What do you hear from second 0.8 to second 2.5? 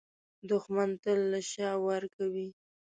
تل له شا وار کوي